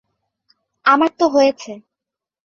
আমার 0.85 1.11
তো 1.19 1.25
হয়েছে। 1.27 1.71